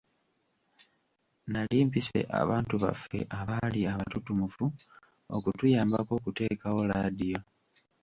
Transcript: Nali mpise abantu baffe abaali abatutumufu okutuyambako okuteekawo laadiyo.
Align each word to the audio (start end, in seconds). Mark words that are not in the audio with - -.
Nali 1.51 1.77
mpise 1.89 2.19
abantu 2.41 2.75
baffe 2.83 3.19
abaali 3.39 3.79
abatutumufu 3.91 4.65
okutuyambako 5.35 6.11
okuteekawo 6.19 6.81
laadiyo. 6.89 7.39